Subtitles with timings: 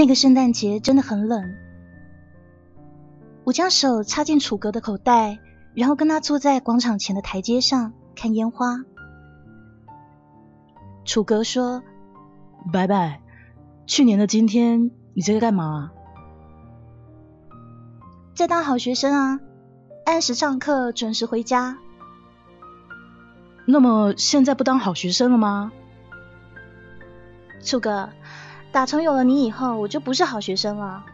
[0.00, 1.56] 那个圣诞节真的很冷，
[3.44, 5.38] 我将手插进楚格的口袋，
[5.74, 8.82] 然后跟他坐在广场前的台阶上看烟花。
[11.04, 11.82] 楚格说
[12.72, 13.20] ：“拜拜，
[13.86, 15.90] 去年的今天你在干嘛？
[18.34, 19.38] 在当好学生啊，
[20.06, 21.76] 按时上课，准时回家。
[23.66, 25.70] 那么现在不当好学生了吗？
[27.62, 28.08] 楚格。”
[28.72, 31.04] 打从有了你以后，我就不是好学生了。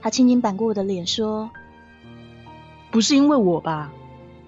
[0.00, 1.50] 他轻轻扳过我的脸，说
[2.92, 3.90] ：“不是因为我吧？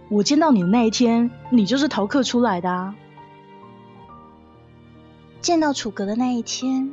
[0.09, 2.95] 我见到你的那一天，你就是逃课出来的啊。”
[5.43, 6.93] 见到楚格的那一天，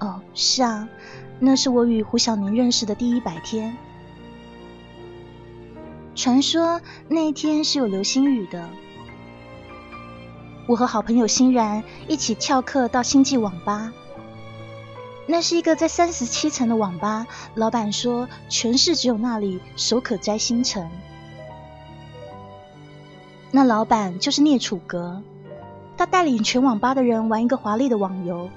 [0.00, 0.88] 哦，是啊，
[1.38, 3.76] 那是我与胡小宁认识的第一百天。
[6.16, 8.68] 传说那一天是有流星雨的。
[10.66, 13.92] 我和好朋友欣然一起翘课到星际网吧。
[15.26, 20.90] 那是一个在三十七层的网吧，老板说全市只有那里手可摘星辰。
[23.50, 25.22] 那老板就是聂楚阁，
[25.96, 28.50] 他带领全网吧的人玩一个华丽的网游。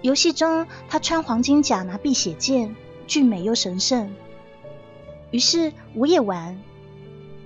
[0.00, 4.14] 游戏中，他穿黄金甲，拿碧血剑，俊美又神圣。
[5.30, 6.58] 于是我也玩，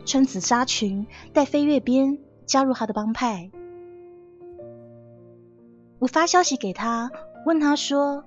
[0.05, 2.19] 穿紫纱裙，戴飞跃鞭。
[2.51, 3.53] 加入他的帮派，
[6.01, 7.13] 我发消息给他，
[7.47, 8.25] 问他说：“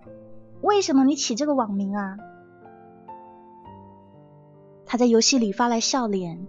[0.63, 2.17] 为什么你起这个网名啊？”
[4.87, 6.47] 他在游戏里发来笑脸：“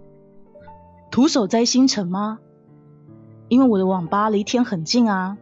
[1.11, 2.39] 徒手摘星辰吗？
[3.49, 5.37] 因为我的网吧离天很近啊，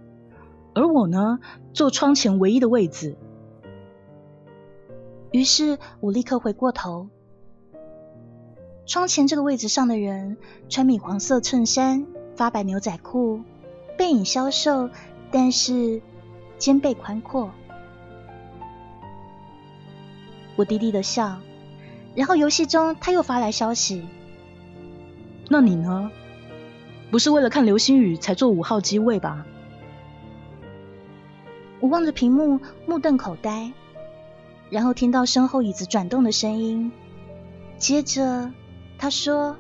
[0.74, 1.38] 而我呢，
[1.72, 3.16] 坐窗前唯一的位置。”
[5.30, 7.10] 于是我立刻回过头，
[8.88, 10.38] 窗前这个位置上的人
[10.68, 12.08] 穿米黄色衬衫。
[12.36, 13.42] 发白牛仔裤，
[13.98, 14.90] 背影消瘦，
[15.32, 16.02] 但是
[16.58, 17.52] 肩背宽阔。
[20.56, 21.38] 我低低的笑，
[22.16, 24.08] 然后游戏中他又发来消息。
[25.50, 26.12] 那你呢？
[27.12, 29.46] 不是为了看流星雨才坐五号机位吧？
[31.80, 33.72] 我望着屏幕，目瞪口呆，
[34.70, 36.92] 然后听到身后椅子转动的声音。
[37.78, 38.52] 接着
[38.98, 39.58] 他说：“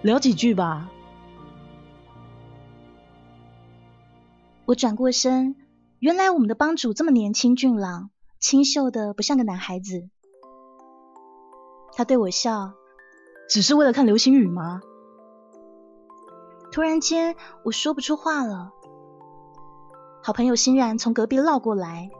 [0.00, 0.90] 聊几句吧。”
[4.64, 5.56] 我转过身，
[5.98, 10.08] 原来我们的帮主这么年轻俊朗，清秀的不像个男孩子。
[11.94, 12.72] 他对我笑，
[13.50, 14.80] 只是为了看流星雨吗？
[16.70, 17.34] 突然间，
[17.64, 18.70] 我说不出话了。
[20.22, 22.10] 好朋友欣然从隔壁绕过来，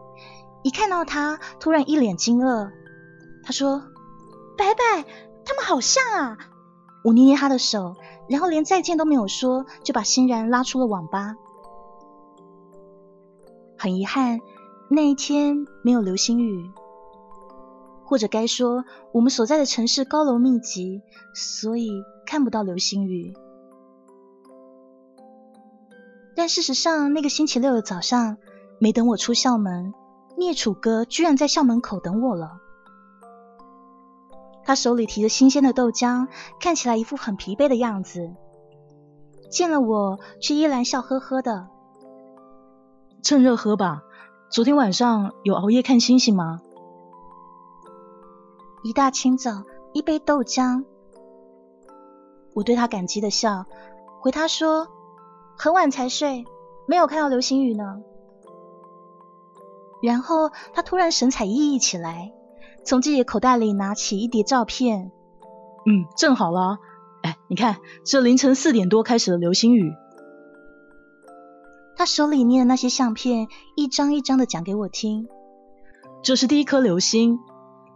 [0.64, 2.70] 一看到他，突然一脸惊愕。
[3.44, 3.84] 他说
[4.58, 5.04] ：“白白，
[5.44, 6.38] 他们好像啊！”
[7.04, 7.94] 我捏捏他的手，
[8.28, 11.36] 然后连再见都没有说，就把欣然拉出了网吧。
[13.82, 14.38] 很遗憾，
[14.88, 16.70] 那一天没有流星雨，
[18.04, 21.02] 或者该说我们所在的城市高楼密集，
[21.34, 21.90] 所以
[22.24, 23.34] 看不到流星雨。
[26.36, 28.36] 但事实上，那个星期六的早上，
[28.78, 29.92] 没等我出校门，
[30.38, 32.52] 聂楚哥居然在校门口等我了。
[34.62, 36.28] 他手里提着新鲜的豆浆，
[36.60, 38.32] 看起来一副很疲惫的样子。
[39.50, 41.66] 见了我，却依然笑呵呵的。
[43.22, 44.02] 趁热喝吧。
[44.50, 46.60] 昨天晚上有熬夜看星星吗？
[48.82, 49.62] 一大清早，
[49.92, 50.84] 一杯豆浆。
[52.52, 53.64] 我对他感激的笑，
[54.20, 54.88] 回他说
[55.56, 56.44] ：“很晚才睡，
[56.86, 58.02] 没有看到流星雨呢。”
[60.02, 62.32] 然后他突然神采奕奕起来，
[62.84, 65.12] 从自己的口袋里拿起一叠照片。
[65.86, 66.78] 嗯，正好了。
[67.22, 69.94] 哎，你看，这凌晨四点多开始的流星雨。
[71.96, 75.28] 他手里捏的那些相片，一张一张的讲给我听。
[76.22, 77.40] 这是第一颗流星，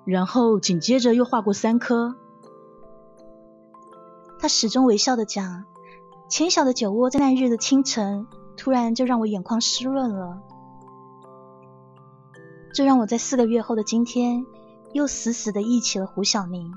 [0.04, 2.14] 然后紧接着又画过三颗。
[4.38, 5.64] 他始终微笑的讲，
[6.28, 8.26] 浅小的酒窝在那日的清晨，
[8.56, 10.42] 突然就让我眼眶湿润了。
[12.75, 14.44] 这让我在四个月后的今天，
[14.92, 16.72] 又死死的忆起了胡小宁。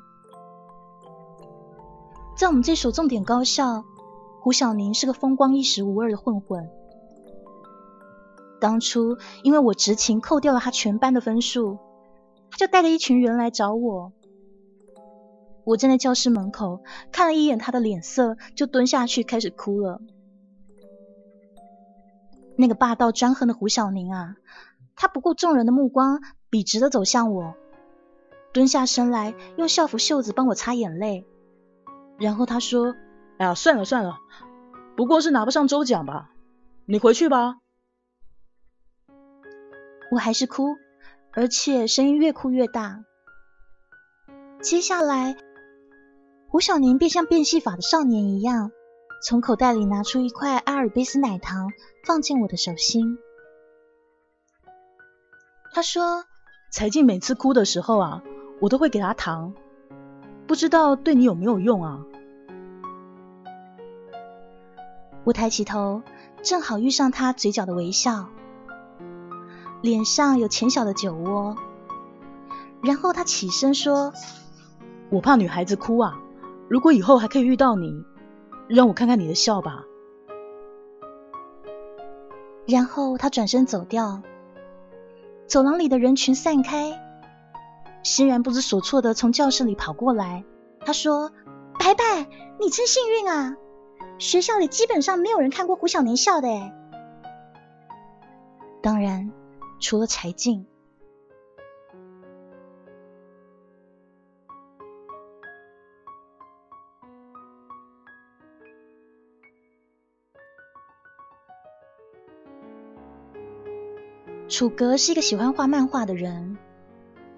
[2.37, 3.83] 在我们这所重点高校，
[4.39, 6.69] 胡小宁是个风光一时无二的混混。
[8.59, 11.77] 当初因为我执勤扣掉了他全班的分数，
[12.51, 14.11] 他就带着一群人来找我。
[15.63, 20.01] 我站在教室门口看了一眼他的脸色，就蹲下去开始哭了。
[22.57, 24.35] 那个霸道专横的胡小宁啊，
[24.95, 26.19] 他不顾众人的目光，
[26.49, 27.53] 笔直的走向我，
[28.51, 31.25] 蹲下身来，用校服袖子帮我擦眼泪。
[32.17, 32.95] 然后他说
[33.39, 34.17] ：“哎呀，算了算了，
[34.97, 36.31] 不过是拿不上周奖吧，
[36.85, 37.59] 你回去吧。”
[40.11, 40.75] 我还是哭，
[41.31, 43.03] 而且声音越哭越大。
[44.61, 45.37] 接下来，
[46.47, 48.71] 胡小宁便像变戏法的少年一样，
[49.23, 51.69] 从口袋里拿出一块阿尔卑斯奶糖，
[52.05, 53.17] 放进我的手心。
[55.71, 56.25] 他说
[56.73, 58.23] ：“才静每次哭的时候啊，
[58.59, 59.53] 我都会给她糖，
[60.47, 62.03] 不知道对你有没有用啊？”
[65.23, 66.01] 我抬起头，
[66.41, 68.29] 正好遇上他嘴角的微笑。
[69.81, 71.55] 脸上有浅小的酒窝，
[72.81, 74.11] 然后他起身说
[75.09, 76.19] ：“我怕女孩子哭啊，
[76.67, 78.03] 如果以后还可以遇到你，
[78.67, 79.85] 让我看看你的笑吧。”
[82.67, 84.21] 然后他转身走掉，
[85.47, 87.01] 走廊里的人群散开，
[88.03, 90.43] 欣然不知所措的从教室里跑过来。
[90.81, 91.31] 他说
[91.79, 92.27] ：“白白，
[92.59, 93.55] 你真幸运啊，
[94.17, 96.75] 学校里基本上没有人看过胡小年笑的哎。”
[98.83, 99.31] 当然。
[99.79, 100.65] 除了柴静，
[114.47, 116.57] 楚格是一个喜欢画漫画的人。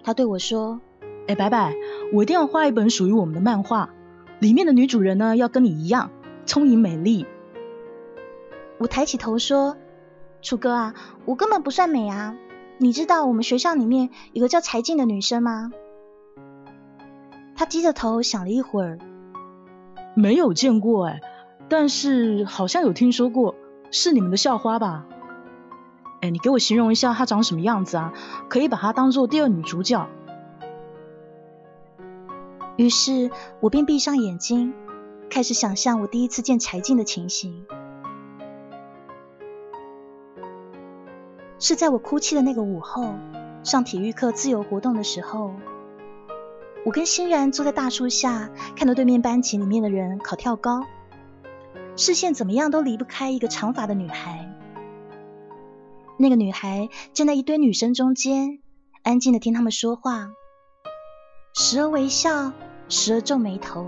[0.04, 0.82] 他对我说
[1.30, 1.76] ：“哎，白白，
[2.12, 3.94] 我一定要画一本属于我们的漫画，
[4.40, 6.10] 里面的女主人呢要跟你一样
[6.46, 7.26] 聪颖美丽。”
[8.80, 9.78] 我抬起头说。
[10.42, 10.94] 楚哥啊，
[11.26, 12.36] 我根本不算美啊！
[12.78, 15.72] 你知道我们学校里面有个叫柴静的女生吗？
[17.56, 18.98] 他低着头想了一会儿，
[20.16, 21.22] 没有见过哎，
[21.70, 23.54] 但是好像有听说过，
[23.92, 25.06] 是你们的校花吧？
[26.22, 28.14] 哎，你给我形容一下她长什么样子啊？
[28.50, 30.08] 可以把她当做第二女主角。
[32.78, 33.30] 于是
[33.60, 34.74] 我便闭上眼睛，
[35.30, 37.64] 开始想象我第一次见柴静的情形。
[41.62, 43.14] 是在我哭泣的那个午后，
[43.64, 45.54] 上体育课自由活动的时候，
[46.84, 50.88] 我跟欣然坐在大树下，看到对面班级里面的人考跳高，
[51.96, 54.50] 视线怎么样都离不开一个长发的女孩。
[56.18, 58.58] 那个女孩站在一堆女生中间，
[59.04, 60.32] 安静的听他们说话，
[61.54, 62.54] 时而微笑，
[62.90, 63.86] 时而皱眉头。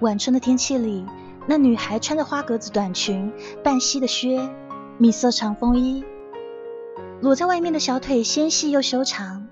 [0.00, 1.04] 晚春的天气里。
[1.46, 3.32] 那女孩穿着花格子短裙、
[3.64, 4.48] 半膝的靴、
[4.98, 6.04] 米色长风衣，
[7.20, 9.48] 裸在外面的小腿纤细又修长，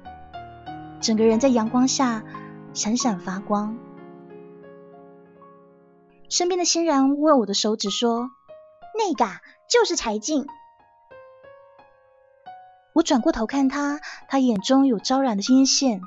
[1.01, 2.25] 整个人在阳光下
[2.73, 3.77] 闪闪发光。
[6.29, 8.31] 身边的欣然握我的手指说
[8.97, 9.27] ：“那个
[9.69, 10.47] 就是柴静。”
[12.95, 16.03] 我转过头看他，他眼中有昭然的阴线。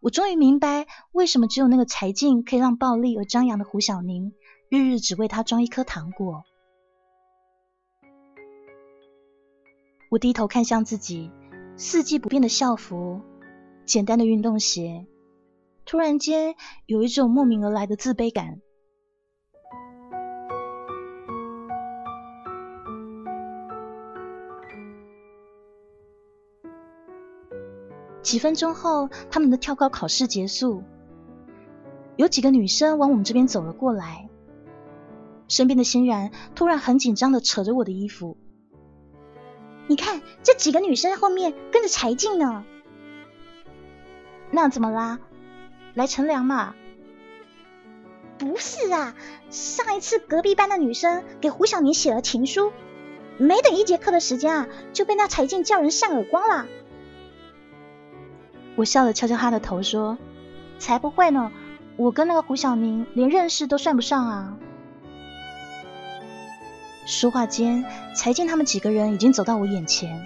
[0.00, 4.32] 我终于明白，为什么只有那个柴静可以让暴力而张扬的胡小宁。
[4.70, 6.44] 日日只为他装一颗糖果。
[10.12, 11.32] 我低头看向自己
[11.76, 13.20] 四季不变的校服，
[13.84, 15.06] 简单的运动鞋，
[15.84, 16.54] 突然间
[16.86, 18.60] 有一种莫名而来的自卑感。
[28.22, 30.84] 几分钟后，他们的跳高考试结束，
[32.14, 34.28] 有几个女生往我们这边走了过来。
[35.50, 38.38] 身边的欣然突然很紧张的扯着我的衣服，
[39.88, 42.64] 你看这几个女生后面跟着柴静呢，
[44.52, 45.18] 那怎么啦？
[45.92, 46.74] 来乘凉嘛？
[48.38, 49.16] 不是啊，
[49.50, 52.72] 上一次隔壁班的女生给胡小宁写了情书，
[53.36, 56.66] 没等一节课的时间啊，就被那柴静叫人扇耳光了。
[58.76, 60.16] 我笑着敲敲他的头说
[60.78, 61.50] ：“才不会呢，
[61.96, 64.56] 我跟那个胡小宁连认识都算不上啊。”
[67.10, 70.24] 说话间，才见他们几个人已经走到我眼前。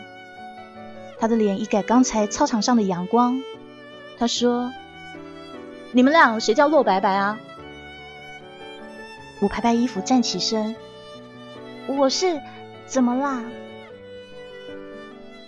[1.18, 3.42] 他的脸一改刚才操场上的阳光。
[4.18, 4.70] 他说
[5.92, 7.40] ：“你们俩谁叫洛白白啊？”
[9.40, 10.76] 我拍拍衣服站起身
[11.88, 12.38] ：“我是，
[12.84, 13.42] 怎么啦？”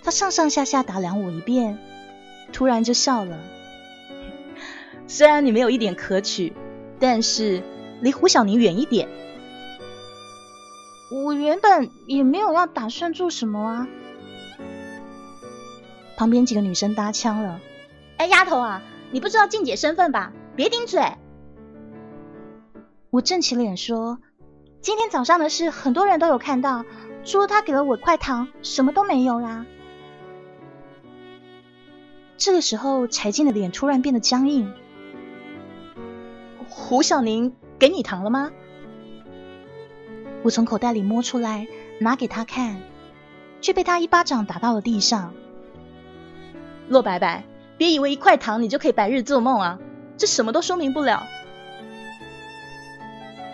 [0.03, 1.77] 他上上下下打量我一遍，
[2.51, 3.37] 突然就笑了
[5.05, 6.53] ：“虽然你没有一点可取，
[6.99, 7.61] 但是
[8.01, 9.07] 离胡小宁远一点。
[11.11, 13.87] 我原本也没有要打算做什么啊。
[16.17, 17.61] 旁边几个女生搭腔了
[18.17, 20.33] ：“哎，丫头啊，你不知道静姐身份吧？
[20.55, 21.01] 别顶嘴。”
[23.09, 24.19] 我正起脸说
[24.81, 26.83] ：“今天早上的事，很多人都有看到，
[27.23, 29.65] 除了她给了我块糖，什么都没有啦。”
[32.35, 34.71] 这个时候，柴静的脸突然变得僵硬。
[36.67, 38.51] 胡小宁给你糖了吗？
[40.43, 41.67] 我从口袋里摸出来，
[41.99, 42.81] 拿给他看，
[43.59, 45.33] 却被他一巴掌打到了地上。
[46.87, 47.43] 洛白白，
[47.77, 49.79] 别以为一块糖你就可以白日做梦啊！
[50.17, 51.27] 这什么都说明不了。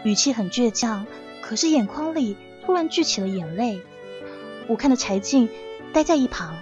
[0.03, 1.05] 语气很倔强，
[1.41, 3.81] 可是眼眶里突然聚起了眼泪。
[4.67, 5.49] 我看着柴静
[5.91, 6.55] 待在一旁，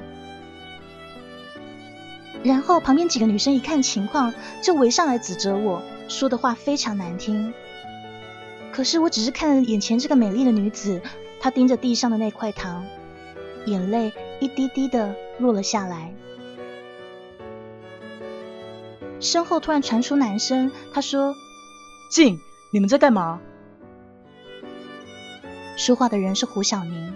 [2.43, 7.53] 然后旁边几个女生一看情况，就围上来指责我，说的话非常难听。
[8.71, 11.01] 可是我只是看着眼前这个美丽的女子，
[11.39, 12.85] 她盯着地上的那块糖，
[13.65, 16.13] 眼泪一滴滴的落了下来。
[19.19, 21.35] 身后突然传出男声，他说
[22.09, 22.39] ：“静，
[22.71, 23.39] 你们在干嘛？”
[25.77, 27.13] 说话的人是胡小宁。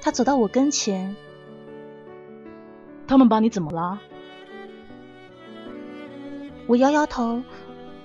[0.00, 1.16] 他走到我跟前，
[3.08, 4.00] 他们把你怎么了？
[6.68, 7.42] 我摇摇头，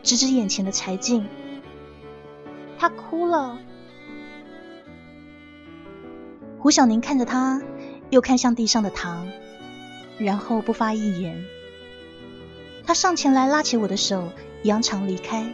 [0.02, 1.28] 指指眼前的柴静。
[2.80, 3.58] 他哭了。
[6.60, 7.62] 胡小宁看着他，
[8.10, 9.28] 又看向地上的糖，
[10.18, 11.46] 然后不发一言。
[12.86, 14.30] 他上前来拉起我的手，
[14.64, 15.54] 扬长离开。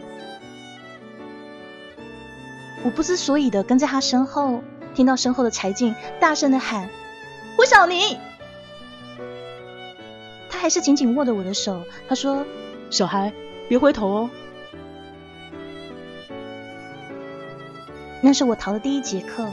[2.84, 4.62] 我不知所以的跟在他身后，
[4.94, 6.88] 听到身后的柴静大声的喊
[7.56, 8.18] ：“胡小宁！”
[10.50, 11.82] 他还是紧紧握着我的手。
[12.08, 12.44] 他说
[12.90, 13.32] ：“小孩，
[13.68, 14.30] 别回头哦。”
[18.24, 19.46] 那是我逃的第一节课。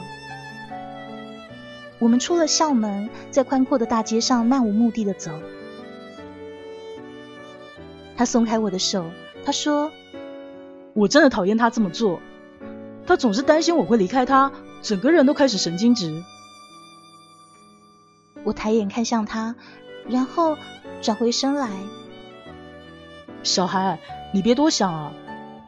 [1.99, 5.29] 我们出了校门，在宽阔的大街上漫无目的的走。
[8.15, 9.11] 他松开我的手，
[9.43, 9.91] 他说
[10.95, 12.21] ：“我真的讨厌他这么做，
[13.05, 16.23] 他总是担心我会离开他，整个人都开始神经质。”
[18.45, 19.53] 我抬眼看向他，
[20.07, 20.57] 然后
[21.01, 21.67] 转回身来
[23.43, 23.99] ：“小孩，
[24.33, 25.11] 你别多想啊，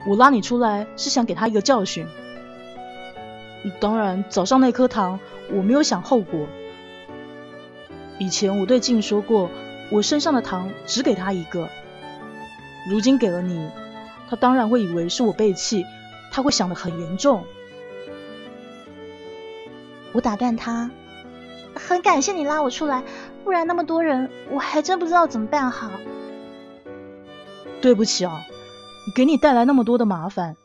[0.07, 2.07] 我拉你出来是想给他一个教训。
[3.79, 5.20] 当然，早上那颗糖
[5.51, 6.48] 我没有想后果。
[8.20, 9.50] 以前我对静说过，
[9.91, 11.70] 我身上的糖只给他一个。”
[12.89, 13.70] 如今给了你，
[14.29, 15.86] 他当然会以为是我背弃，
[16.32, 17.46] 他会想得很严重。
[20.12, 20.91] 我打断他，
[21.74, 23.03] 很感谢你拉我出来，
[23.46, 25.91] 不然那么多人，我还真不知道怎么办好。
[27.82, 28.43] 对不起啊，
[29.15, 30.58] 给你带来那么多的麻烦。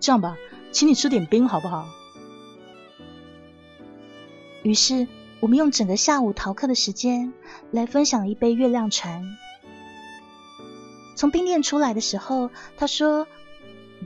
[0.00, 0.36] 这样吧，
[0.70, 1.86] 请你吃点冰好不好？
[4.62, 5.06] 于是
[5.40, 7.32] 我们用整个下午逃课的时间
[7.70, 9.24] 来分享一杯月亮船。
[11.14, 13.26] 从冰店出来的时候，他说：“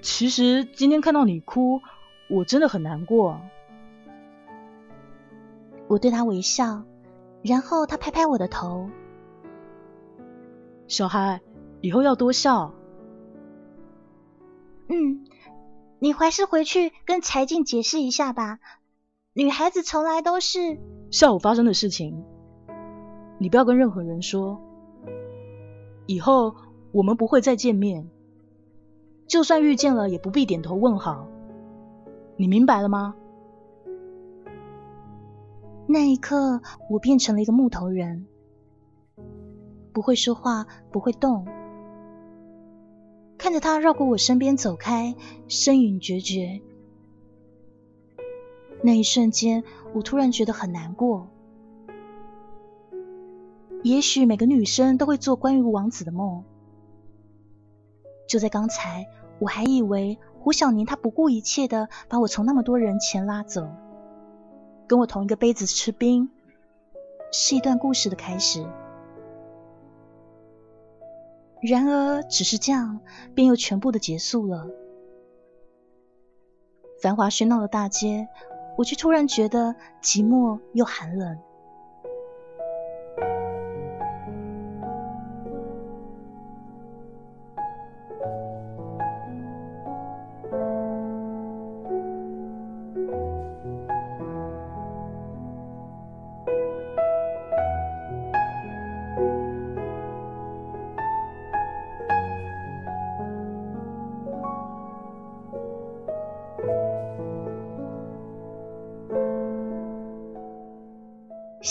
[0.03, 1.81] 其实今天看到你哭，
[2.31, 3.41] 我真的很难过。”
[5.89, 6.85] 我对他微笑，
[7.43, 8.89] 然后他拍拍我的头
[10.89, 11.41] ：“小孩，
[11.81, 12.73] 以后要多笑。”
[14.89, 15.25] 嗯，
[16.03, 18.59] 你还是回去跟柴静解释一下吧。
[19.35, 20.81] 女孩子从来都是
[21.13, 22.25] 下午发生的事情，
[23.39, 24.61] 你不要跟任何人说。
[26.07, 26.57] 以后。
[26.93, 28.11] 我们不会再见面，
[29.27, 31.27] 就算遇见了，也不必点头问好。
[32.37, 33.15] 你明白了吗？
[35.87, 38.27] 那一刻，我变成了一个木头人，
[39.95, 41.47] 不会说话，不会动。
[43.43, 45.17] 看着他绕过我身边走开，
[45.49, 46.61] 身影决绝。
[48.85, 51.27] 那一瞬间，我突然觉得很难过。
[53.83, 56.45] 也许每个女生都会做关于王子的梦。
[58.29, 59.09] 就在刚才，
[59.41, 63.69] 我还以为胡小宁他不顾一切的把我从那么多人前拉走，
[64.87, 66.31] 跟我同一个杯子吃冰，
[67.33, 68.65] 是一段故事的开始。
[71.63, 73.01] 然而，只是这样，
[73.35, 74.69] 便又全部的结束了。
[77.01, 78.29] 繁华喧闹的大街，
[78.77, 81.39] 我却突然觉得寂寞又寒冷。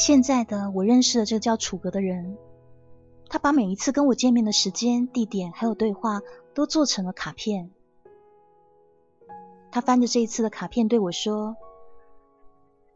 [0.02, 2.36] 现在的我认识了这个叫楚格的人，
[3.30, 6.22] 他把每一次跟我见面的时间、地点还有对话
[6.56, 7.70] 都做成了卡片。
[9.70, 11.56] 他翻着这一次的卡片对我说：“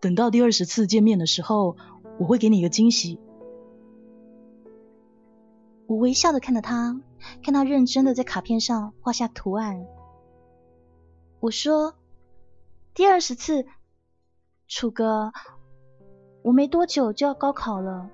[0.01, 1.77] 等到第二十次见面的时候，
[2.17, 3.19] 我会给你一个惊喜。”
[5.85, 6.99] 我微笑的看着他，
[7.43, 9.85] 看他认真的在卡片上画下图案。
[11.39, 11.93] 我说
[12.95, 13.67] ：“第二十次，
[14.67, 15.31] 楚哥，
[16.45, 18.07] 我没多久就要高考了，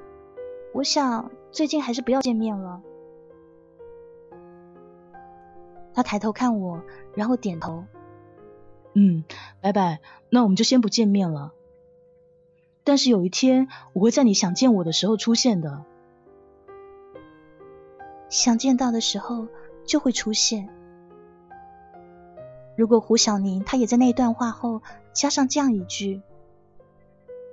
[0.74, 2.82] 我想最近还是不要见面了。”
[5.94, 6.82] 他抬头看我，
[7.14, 7.84] 然后点头
[8.96, 9.26] ：“嗯，
[9.60, 11.52] 拜拜，那我们就先不见面了。
[12.86, 15.84] 但是有一天，我会在你想见我的时候出现的。”
[18.32, 19.50] 想见到的时候
[19.84, 20.70] 就会出现。
[22.78, 26.22] 如果胡小宁他也在那段话后加上这样一句，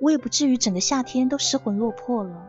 [0.01, 2.49] 我也不至于整个夏天都失魂落魄了。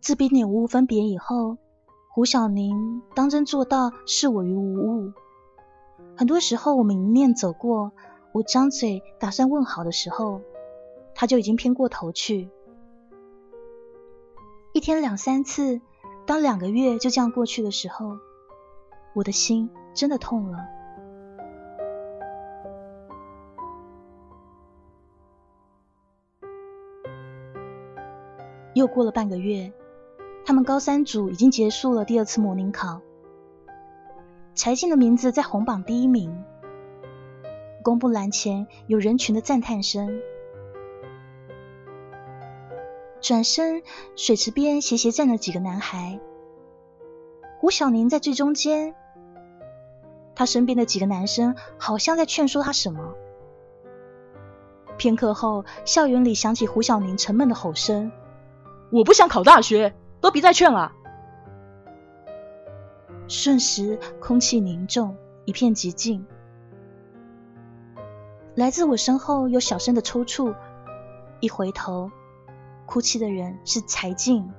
[0.00, 1.56] 自冰点屋分别以后，
[2.12, 5.12] 胡小宁当真做到视我于无物。
[6.16, 7.90] 很多时候，我们迎面走过，
[8.30, 10.40] 我张嘴打算问好的时候，
[11.14, 12.50] 他就已经偏过头去。
[14.76, 15.80] 一天两三次，
[16.26, 18.18] 当两个月就这样过去的时候，
[19.14, 20.58] 我的心真的痛了。
[28.74, 29.72] 又过了半个月，
[30.44, 33.00] 他们高三组已经结束了第二次模拟考。
[34.54, 36.44] 柴静的名字在红榜第一名，
[37.82, 40.20] 公布栏前有人群的赞叹声。
[43.26, 43.82] 转身，
[44.14, 46.20] 水池边斜斜站了几个男孩，
[47.58, 48.94] 胡小宁在最中间，
[50.36, 53.14] 他身边的几个男生好像在劝说他什么。
[54.96, 58.12] 片刻后，校园里响起胡小宁沉闷的吼声
[58.94, 60.92] ：“我不想考大学，都别再劝了。”
[63.26, 66.24] 瞬时，空气凝重，一片寂静。
[68.54, 70.54] 来自我身后有小声的抽搐，
[71.40, 72.12] 一回头，
[72.86, 74.50] 哭泣的人是柴静。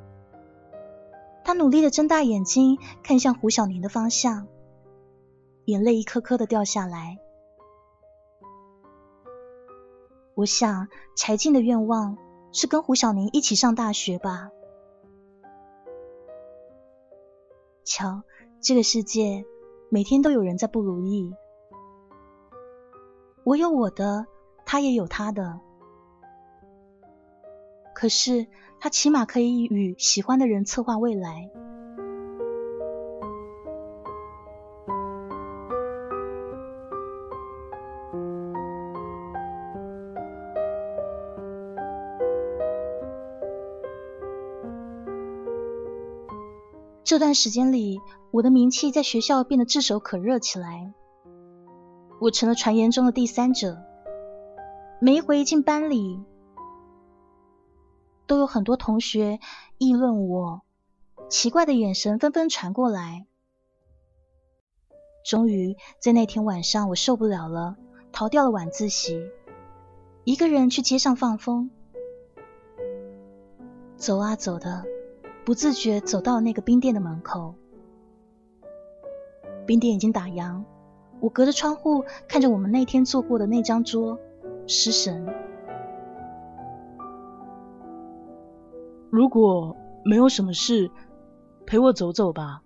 [1.44, 4.48] 他努力的睁大眼睛看向胡小宁的方向，
[5.66, 7.18] 眼泪一颗颗的掉下来。
[10.36, 12.18] 我想，柴静的愿望
[12.52, 14.50] 是跟胡小宁一起上大学吧。
[17.84, 18.24] 瞧。
[18.60, 19.46] 这个世界
[19.88, 21.32] 每天都有人在不如意，
[23.44, 24.26] 我有我的，
[24.66, 25.62] 他也有他的。
[28.00, 28.46] 可是
[28.80, 31.50] 他起码可以与喜欢的人策划未来。
[47.04, 50.94] 这段时间里，我的名气在学校变得炙手可热起来。
[52.22, 53.80] 我成了传言中的第三者。
[55.02, 56.20] 每一回一进班里，
[58.28, 59.40] 都有很多同学
[59.78, 60.62] 议论我，
[61.30, 63.26] 奇怪的眼神纷纷传过来。
[65.26, 67.78] 终于在那天晚上，我受不了了，
[68.12, 69.32] 逃掉了晚自习，
[70.24, 71.72] 一个人去街上放风。
[73.96, 74.86] 走啊走的。
[75.46, 77.56] 不自觉走到那个冰店的门口，
[79.66, 80.66] 冰店已经打烊。
[81.22, 84.20] 我隔着窗户看着我们那天坐过的那张桌，
[84.68, 85.26] 失神。
[89.10, 90.92] 如果没有什么事，
[91.66, 92.62] 陪我走走吧。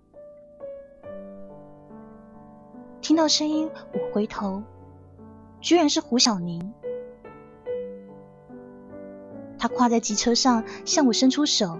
[3.00, 4.62] 听到声音，我回头，
[5.60, 6.72] 居然是胡小宁。
[9.58, 11.78] 他跨在机车上，向我伸出手。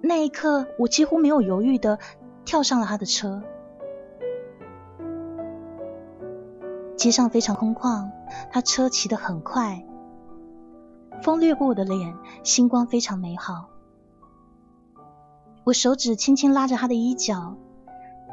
[0.00, 1.98] 那一刻，我几乎没有犹豫的
[2.44, 3.42] 跳上了他的车。
[6.96, 8.10] 街上非常空旷，
[8.50, 9.84] 他车骑得很快，
[11.24, 13.70] 风掠过我的脸，星光非常美好。
[15.64, 17.56] 我手指轻轻拉着他的衣角，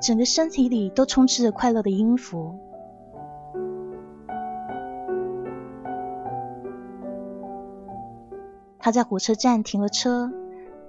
[0.01, 2.59] 整个身体里都充斥着快乐的音符。
[8.77, 10.29] 他在火车站停了车。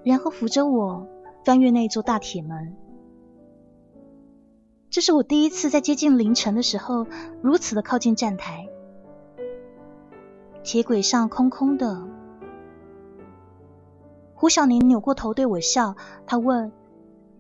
[0.05, 1.07] 然后扶着我
[1.45, 2.75] 翻越那座大铁门。
[4.91, 7.07] 这是我第一次在接近凌晨的时候
[7.41, 8.67] 如此的靠近站台。
[10.63, 12.03] 铁轨上空空的。
[14.35, 15.97] 胡小宁扭过头对我笑，
[16.27, 16.73] 他问：“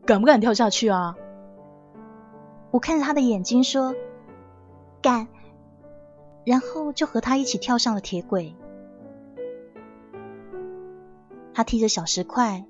[0.07, 1.17] 敢不敢跳下去啊？
[2.71, 3.95] 我看着他的眼睛说
[5.03, 5.29] ：“敢。”
[6.45, 8.55] 然后就和他一起跳上了铁轨。
[11.55, 12.65] 他提着小石块，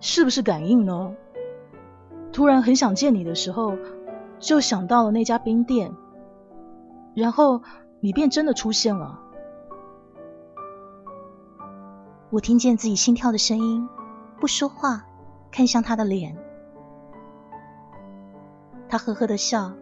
[0.00, 1.14] 是不是感应呢？
[2.32, 3.76] 突然很想见你的时候，
[4.38, 5.92] 就想到了那家冰店，
[7.14, 7.62] 然后
[8.00, 9.20] 你便真的出现了。
[12.30, 13.88] 我听见自己心跳的声音，
[14.38, 15.06] 不说话，
[15.50, 16.36] 看向他的脸。
[18.88, 19.72] 他呵呵的笑。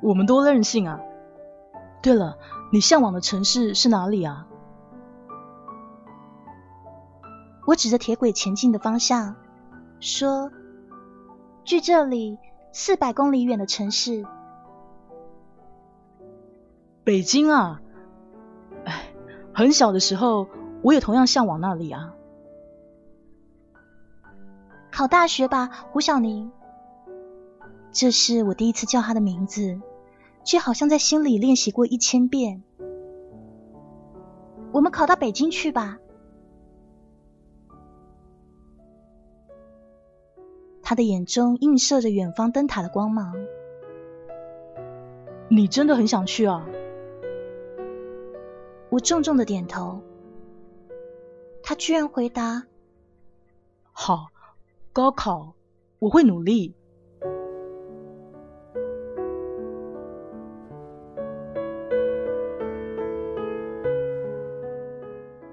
[0.00, 1.00] 我们多任性啊！
[2.00, 2.38] 对了，
[2.72, 4.46] 你向往的城市是哪里啊？
[7.66, 9.34] 我指着铁轨前进的方向，
[10.00, 10.50] 说
[11.64, 12.38] ：“距这里
[12.72, 14.24] 四百公里远的城市，
[17.08, 17.80] 北京啊！
[18.84, 19.14] 哎，
[19.54, 20.46] 很小的时候，
[20.82, 22.12] 我也同样向往那里啊。
[24.92, 26.52] 考大学吧，胡小宁。
[27.92, 29.80] 这是我第一次叫他的名字。”
[30.44, 32.62] 却好像在心里练习过一千遍。
[34.72, 35.96] 我们考到北京去吧。
[40.82, 43.34] 他的眼中映射着远方灯塔的光芒。
[45.48, 46.66] 你真的很想去啊？
[48.90, 50.00] 我重重的点头。
[51.62, 52.64] 他居然回答
[53.92, 54.28] ：“好，
[54.92, 55.54] 高考
[55.98, 56.74] 我会努力。”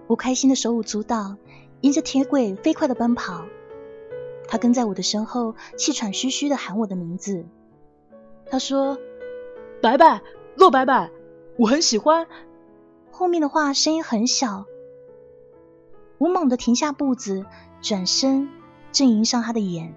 [0.07, 1.35] 我开心的手舞足蹈，
[1.81, 3.45] 沿着铁轨飞快的奔跑。
[4.47, 7.43] 他跟在我的身后，气喘吁吁的喊我的名字。
[8.45, 8.97] 他说
[9.81, 10.21] ：“白白，
[10.55, 11.11] 洛白白，
[11.57, 12.27] 我很喜欢。”
[13.17, 14.65] 后面的话声音很小。
[16.17, 17.45] 我猛地停下步子，
[17.81, 18.49] 转身
[18.91, 19.95] 正迎上他的眼。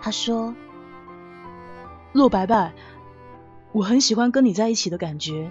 [0.00, 0.54] 他说
[2.14, 2.72] ：“洛白白，
[3.72, 5.50] 我很喜欢跟你在一起的感觉，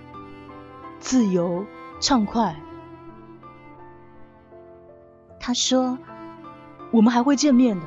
[1.02, 1.66] 自由。”
[2.00, 2.56] 畅快。
[5.38, 5.98] 他说
[6.92, 7.86] ：“我们还会见面的，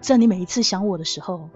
[0.00, 1.48] 在你每一次想我的时候。”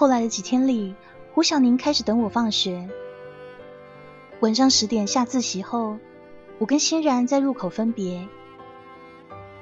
[0.00, 0.94] 后来的几天里，
[1.34, 2.88] 胡小宁开始等我放学。
[4.40, 5.98] 晚上十点下自习后，
[6.58, 8.26] 我跟欣然在入口分别。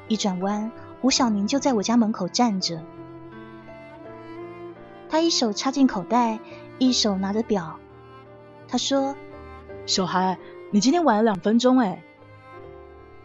[0.07, 0.70] 一转弯，
[1.01, 2.81] 胡小宁就在我家门口站着。
[5.09, 6.38] 他一手插进口袋，
[6.79, 7.81] 一手拿着表。
[8.68, 9.16] 他说
[9.87, 10.38] ：“小孩，
[10.70, 12.05] 你今天晚了两分钟哎。”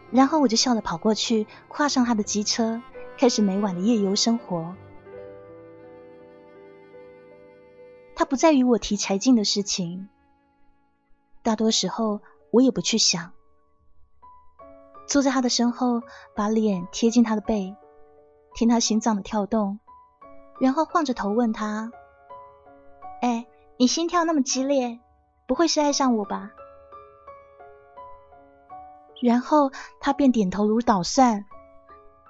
[0.10, 2.82] 然后我就笑着跑过去，跨上他的机车，
[3.20, 4.74] 开始每晚的夜游生活。
[8.16, 10.10] 他不再与我提柴静的事情。
[11.42, 12.22] 大多时候，
[12.52, 13.32] 我也不去想。
[15.06, 16.02] 坐在他的身后，
[16.36, 17.76] 把脸贴近他的背，
[18.56, 19.80] 听他心脏的跳动，
[20.60, 21.92] 然后晃着头问他
[23.22, 23.46] ：“哎，
[23.78, 25.00] 你心跳那么激烈，
[25.46, 26.52] 不会是爱上我吧？”
[29.22, 31.46] 然后他便点头如捣蒜：“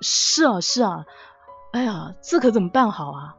[0.02, 1.06] 是啊，是啊。
[1.72, 3.38] 哎呀，这可怎么办好啊？”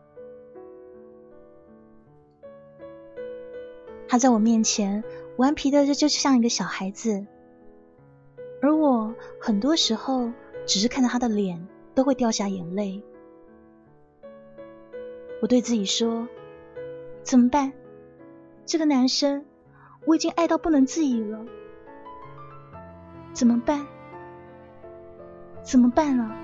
[4.15, 5.03] 他在我面前。
[5.39, 7.27] 顽皮的，这就像一个小孩子，
[8.63, 10.31] 而我很多时候
[10.65, 13.03] 只是看到他的脸，都会掉下眼泪。
[15.43, 16.29] 我对自己说
[17.25, 17.73] ：“怎么办？
[18.65, 19.45] 这个男生
[20.07, 21.45] 我已经爱到不能自已了，
[23.33, 23.85] 怎么办？
[25.65, 26.37] 怎么办啊？”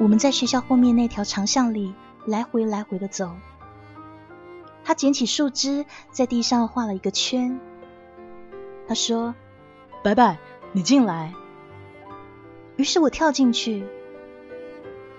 [0.00, 3.30] 我们在学校后面那条长巷里来回来回的走。
[4.84, 7.60] 他捡起树枝，在地上画了一个圈。
[8.86, 9.34] 他说
[10.02, 10.38] ：“白白，
[10.72, 11.34] 你进来。”
[12.76, 13.84] 于是我跳进去，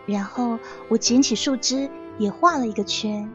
[0.07, 3.29] 然后我捡起树枝，也画了一个圈，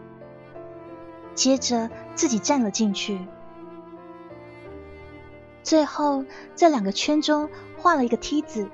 [1.35, 3.21] 接着自己站了进去，
[5.63, 8.67] 最后在两个圈中画了一个梯子。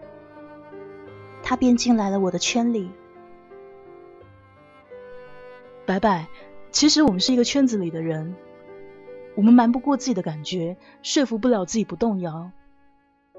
[1.43, 2.91] 他便进来了我的圈里。
[5.87, 6.29] 白白，
[6.71, 8.37] 其实我们是一个圈子里的人，
[9.35, 12.53] 我们瞒不过自己的感觉，说服不了自己不动摇。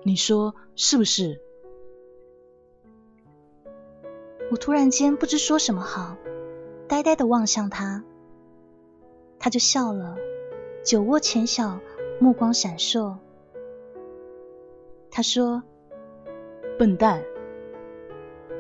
[0.04, 1.40] 你说是不是？
[4.50, 6.18] 我突然间不知说什么好，
[6.90, 8.04] 呆呆的望向他，
[9.40, 10.18] 他就笑了，
[10.84, 11.80] 酒窝浅小，
[12.20, 13.16] 目光闪烁。
[15.10, 15.64] 他说
[16.78, 17.24] ：“笨蛋，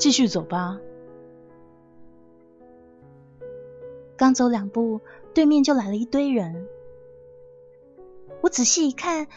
[0.02, 0.80] 继续走吧。”
[4.18, 5.00] 刚走两步，
[5.36, 6.68] 对面就来了一堆人。
[8.42, 9.28] 我仔细一看，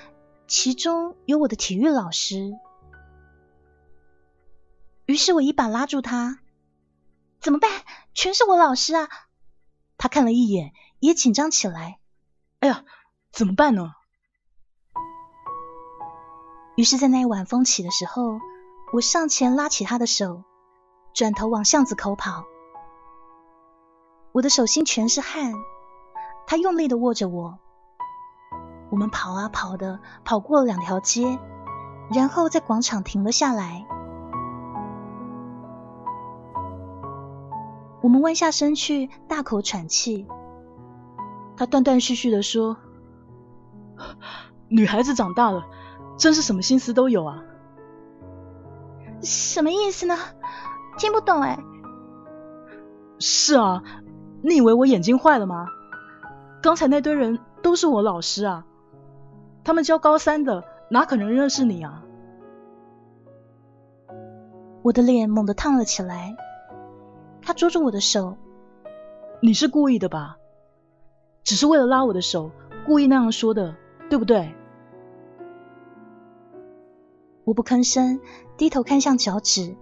[0.47, 2.55] 其中有我的体育老师。
[5.05, 6.39] 于是我一把拉住他。
[7.41, 7.71] 怎么办？
[8.15, 9.11] 全是我老师啊！
[9.99, 11.99] 他看了一眼，也紧张起来。
[12.61, 12.87] 哎呀，
[13.31, 13.93] 怎么办呢？
[16.77, 18.39] 于是，在那晚风起的时候，
[18.95, 20.43] 我上前拉起他的手，
[21.15, 22.45] 转头往巷子口跑。
[24.33, 25.53] 我的手心全是汗，
[26.45, 27.61] 他用力的握着我。
[28.91, 31.39] 我们跑啊跑的，跑过了两条街，
[32.13, 33.87] 然后在广场停了下来。
[38.03, 40.27] 我们弯下身去，大口喘气。
[41.57, 42.77] 他断断续续的说
[44.67, 45.65] ：“女孩子长大了，
[46.19, 47.45] 真是什么心思都有啊。”
[49.23, 50.19] 什么意思呢？
[50.97, 51.59] 听不懂哎。
[53.19, 53.83] 是啊，
[54.43, 55.67] 你以为我眼睛坏了吗？
[56.63, 58.65] 刚才那堆人都是我老师啊，
[59.65, 62.03] 他们教高三的，哪可能认识你啊？
[64.83, 66.37] 我的脸猛地烫了起来。
[67.43, 68.37] 他捉住我的手，
[69.41, 70.39] 你是故意的吧？
[71.43, 72.51] 只是为了拉我的手，
[72.87, 73.77] 故意那样说的，
[74.09, 74.55] 对不对？
[77.45, 78.21] 我不吭声，
[78.57, 79.77] 低头看向脚趾。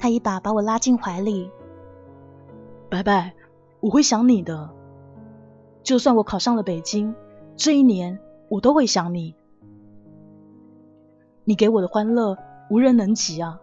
[0.00, 1.50] 他一把把我拉进怀里。
[2.88, 3.34] 白白，
[3.80, 4.70] 我会想你的。
[5.82, 7.14] 就算我考上了北京，
[7.54, 9.36] 这一年我都会想你。
[11.44, 12.36] 你给我的欢乐，
[12.70, 13.60] 无人能及啊。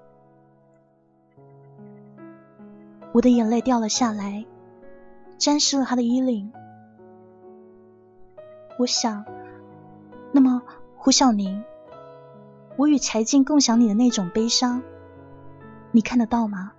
[3.14, 4.46] 我的眼泪掉了下来，
[5.40, 6.54] 沾湿了他的衣领。
[8.78, 9.26] 我想，
[10.32, 10.62] 那么
[10.96, 11.64] 胡小宁，
[12.76, 14.84] 我与柴静共享你的那种悲伤，
[15.98, 16.74] 你看得到吗？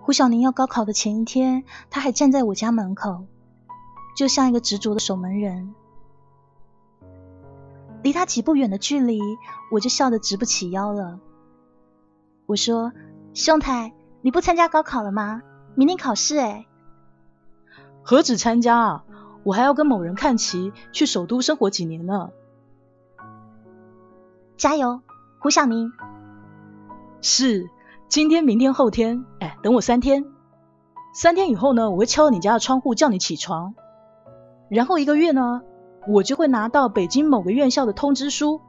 [0.00, 3.24] 胡小宁要高考的前一天，他还站在我家门口，
[4.16, 5.74] 就像一个执着的守门人。
[8.02, 9.20] 离他几步远的距离，
[9.70, 11.18] 我就笑得直不起腰了。
[12.46, 12.92] 我说
[13.34, 15.42] ：“兄台，你不参加高考了吗？
[15.74, 16.66] 明天考试哎。”
[18.02, 19.04] 何止参加啊，
[19.44, 22.30] 我还要跟某人看齐，去首都生活几年呢。
[24.56, 25.00] 加油，
[25.38, 25.92] 胡晓明。
[27.20, 27.68] 是。
[28.08, 30.24] 今天、明天、后天，哎，等我三天。
[31.12, 33.74] 三天以后呢，我会敲你家的窗户叫你起床。
[34.70, 35.60] 然后一个月呢，
[36.06, 38.60] 我就会拿到北京某个院校的通知书。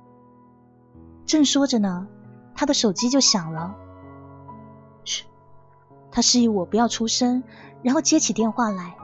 [1.25, 2.07] 正说着呢，
[2.55, 3.75] 他的手机就响了。
[5.03, 5.25] 嘘，
[6.11, 7.43] 他示意我不要出声，
[7.83, 8.95] 然后接起电话来，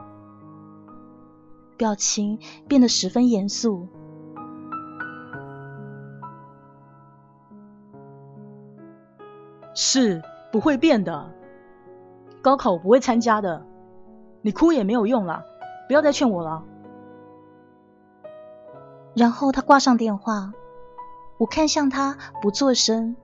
[1.76, 3.86] 表情变得十分严肃。
[9.78, 11.30] 是不会变的，
[12.42, 13.64] 高考我不会参加的，
[14.40, 15.44] 你哭也没有用了，
[15.86, 16.64] 不要再劝我了。
[19.16, 20.52] 然后他挂上电话，
[21.38, 23.16] 我看向他，不作声。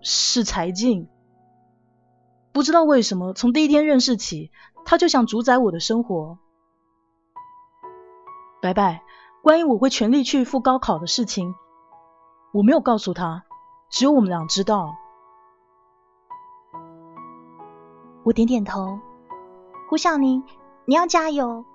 [0.00, 1.10] 是柴静，
[2.52, 4.50] 不知道为什么，从第一天认识起，
[4.86, 6.38] 他就想主宰我的生活。
[8.62, 9.02] 白白，
[9.42, 11.54] 关于我会全力去赴高考的事情，
[12.54, 13.44] 我没有告诉他。
[13.90, 14.96] 只有我们俩知道。
[18.24, 18.98] 我点点头，
[19.90, 20.42] 胡小宁，
[20.86, 21.66] 你要加油。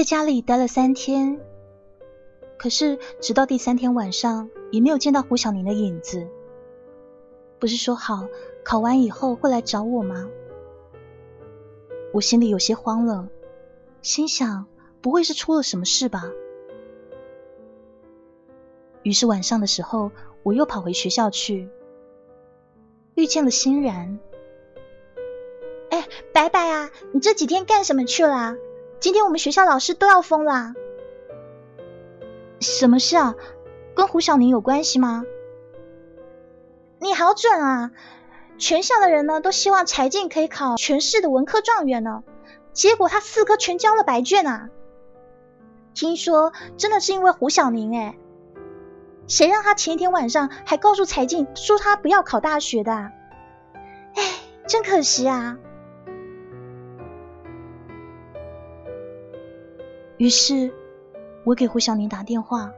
[0.00, 1.38] 在家里待了三天，
[2.56, 6.26] 可是直到第三天晚上，也没有见到胡小宁的影子。
[7.58, 8.26] 不是说好
[8.64, 10.26] 考完以后会来找我吗？
[12.14, 13.28] 我心里有些慌了，
[14.00, 14.64] 心想
[15.02, 16.30] 不会是出了什么事吧。
[19.02, 21.68] 于是晚上的时候，我又跑回学校去，
[23.16, 24.18] 遇见了欣然。
[25.90, 28.56] 哎，白白啊，你这几天干什么去了？
[29.00, 30.74] 今天我们学校老师都要疯了。
[32.60, 33.34] 什么事啊？
[33.94, 35.24] 跟胡小宁有关系吗？
[36.98, 37.92] 你好准啊！
[38.58, 42.22] 全校的人呢都希望柴静可以考全市的文科状元呢，
[42.74, 44.68] 结果他四科全交了白卷啊！
[45.94, 48.18] 听说真的是因为胡小宁哎，
[49.26, 52.92] 谁让他前一天晚上还告诉柴静说他不要考大学的？
[52.92, 54.22] 哎，
[54.66, 55.56] 真可惜啊！
[60.20, 60.70] 于是，
[61.46, 62.70] 我给胡小宁打电话。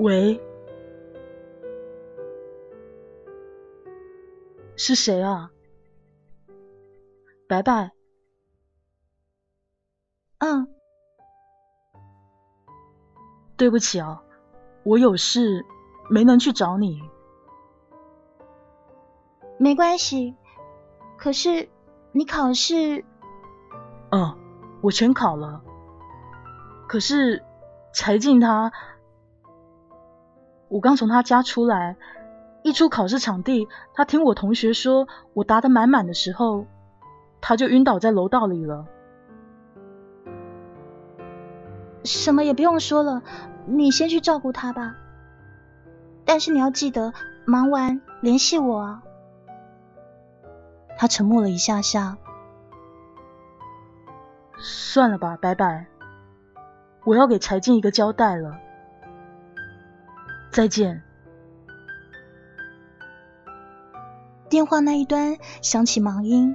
[0.00, 0.38] 喂，
[4.76, 5.50] 是谁啊？
[7.48, 7.90] 白白。
[10.40, 10.68] 嗯，
[13.56, 14.22] 对不起啊，
[14.82, 15.64] 我有事
[16.12, 17.00] 没能去找你。
[19.58, 20.36] 没关系，
[21.16, 21.70] 可是
[22.12, 23.02] 你考试……
[24.10, 24.36] 嗯，
[24.82, 25.62] 我全考了。
[26.86, 27.42] 可是
[27.94, 28.70] 柴静她……
[30.68, 31.96] 我刚从他家出来，
[32.62, 36.66] 一出考试场地，他听我同学说我答得满满的时候，
[37.40, 38.84] 他就晕倒在楼道里了。
[42.04, 43.22] 什么也不用说了，
[43.64, 44.96] 你先去照顾他吧。
[46.24, 47.12] 但是你要记得，
[47.44, 49.02] 忙完联系我啊。
[50.96, 52.16] 他沉默了一下下，
[54.56, 55.86] 算了吧，拜拜。
[57.04, 58.58] 我要给柴静一个交代了。
[60.52, 61.02] 再见。
[64.48, 66.54] 电话那一端响起忙音，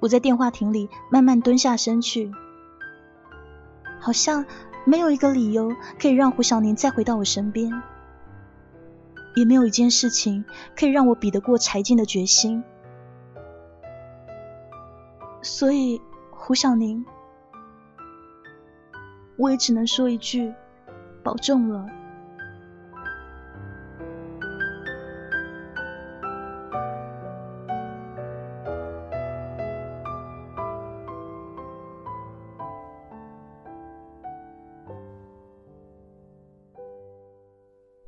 [0.00, 2.32] 我在电话亭里慢慢蹲下身去，
[4.00, 4.44] 好像
[4.84, 7.72] 没有一个理由可以让胡小宁再回到我身边，
[9.34, 10.44] 也没有一件事情
[10.76, 12.62] 可以让我比得过柴静的决心，
[15.42, 17.04] 所以胡小宁，
[19.36, 20.54] 我也只能说一句，
[21.22, 21.86] 保重了。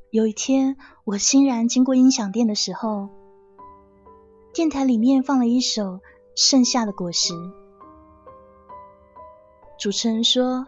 [0.09, 3.07] 有一天，我欣然经过音响店的时候，
[4.53, 5.83] 电台里面放了一首
[6.35, 7.33] 《盛夏的果实》。
[9.79, 10.65] 主持人说，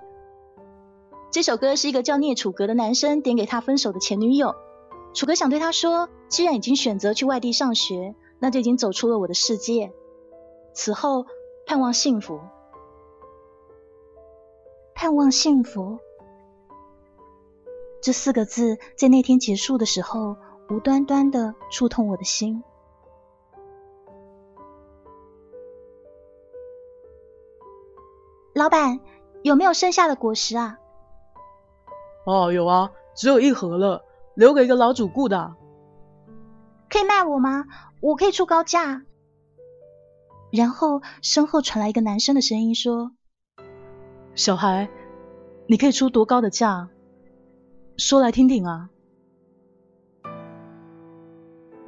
[1.30, 4.56] 这首歌是一个叫聂楚格的男生点给他分手的前女友。
[5.14, 9.92] 楚格想对他说，既然已经选择去外地上学，那就已经走出了我的世界。
[10.74, 11.26] 此后，
[11.66, 12.40] 盼望幸福，
[14.96, 16.00] 盼望幸福。
[18.02, 20.38] 这四个字在那天结束的时候，
[20.70, 22.64] 无端端的触痛我的心。
[28.54, 29.00] 老板，
[29.44, 30.80] 有没有剩下的果实啊？
[32.26, 35.56] 哦，有啊，只有一盒了，留给一个老主顾的。
[36.90, 37.66] 可以卖我吗？
[38.02, 39.04] 我可以出高价。
[40.52, 43.12] 然后身后传来一个男生的声音说
[44.36, 44.90] ：“小孩，
[45.68, 46.90] 你可以出多高的价？”
[48.00, 48.90] 说来听听啊！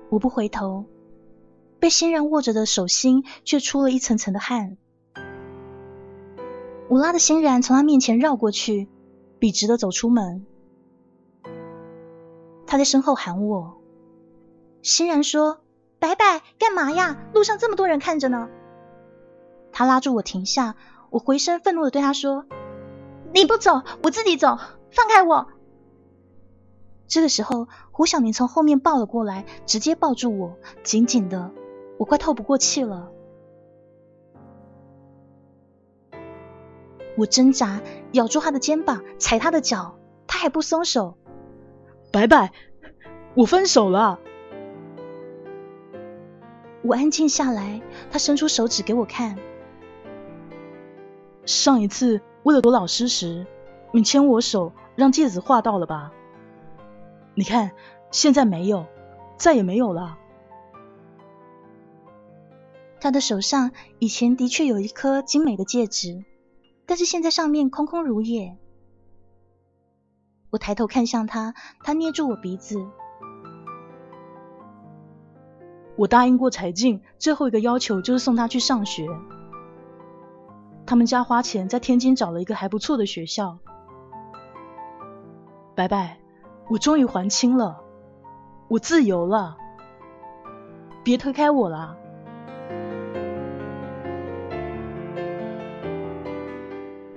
[0.09, 0.83] 我不回头，
[1.79, 4.75] 被欣然握着的手心却出了一层层的汗。
[6.89, 8.89] 我拉着欣然从他面前绕过去，
[9.39, 10.45] 笔直的走出门。
[12.67, 13.81] 他在身后喊我，
[14.81, 15.61] 欣然说
[15.97, 17.17] ：“白白，干嘛呀？
[17.33, 18.49] 路上这么多人看着呢。”
[19.71, 20.75] 他拉住我停下，
[21.09, 22.45] 我回身愤怒的对他说
[23.33, 24.59] ：“你不走，我自己走，
[24.91, 25.47] 放开我！”
[27.11, 31.51] 这个时候，胡小明从后面抱了过来，直接抱住我，紧紧的，
[31.97, 33.11] 我快透不过气了。
[37.17, 37.81] 我挣扎，
[38.13, 41.15] 咬住他的肩膀，踩他的脚，他还不松手。
[42.13, 42.53] 白白，
[43.33, 44.17] 我分手了。
[46.81, 49.37] 我安静下来，他伸出手指给我看。
[51.45, 53.45] 上一次为了躲老师时，
[53.91, 56.13] 你牵我手，让戒指划到了吧？
[57.33, 57.71] 你看，
[58.11, 58.85] 现在没有，
[59.37, 60.17] 再也没有了。
[62.99, 66.23] 他的手上以前的确有一颗精美的戒指，
[66.85, 68.57] 但是现在上面空空如也。
[70.51, 72.85] 我抬头看向他，他捏住我鼻子。
[75.95, 79.07] 我答应过柴静，最后一个要求就是送他去上学。
[80.85, 83.57] 他们家花钱在天津找了一个还不错的学校。
[85.73, 86.19] 白白，
[86.67, 87.81] 我终于还清了，
[88.67, 89.57] 我自由了，
[91.03, 91.97] 别推开我了。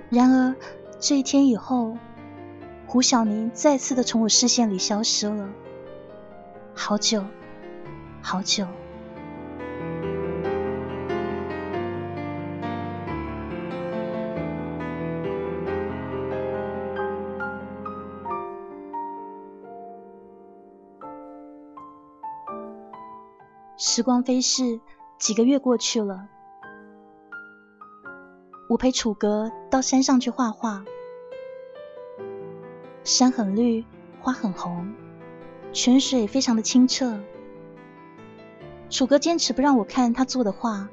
[0.09, 0.55] 然而
[0.99, 1.97] 这一天以后，
[2.87, 5.49] 胡小宁再次的从我视线里消失了，
[6.73, 7.23] 好久，
[8.21, 8.65] 好久。
[23.77, 24.79] 时光飞逝，
[25.17, 26.29] 几个月过去了。
[28.69, 30.85] 我陪楚格到山上去画画，
[33.03, 33.83] 山很绿，
[34.21, 34.93] 花很红，
[35.73, 37.19] 泉水非常的清澈。
[38.89, 40.87] 楚格坚持不让我看他做的画，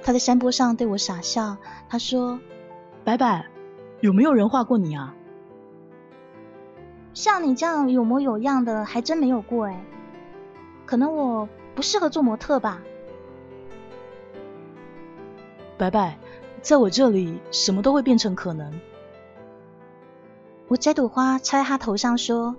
[0.00, 1.56] 他在山坡上对我傻笑。
[1.88, 2.38] 他说
[3.02, 3.46] ：“白白，
[4.00, 5.12] 有没有人画过你啊？
[7.14, 9.84] 像你这样有模有样的，还真没有过哎。
[10.86, 12.82] 可能我……”不适合做模特吧，
[15.76, 16.18] 白白，
[16.62, 18.80] 在我这里什么都会变成可能。
[20.68, 22.56] 我摘朵花插在他头上说：“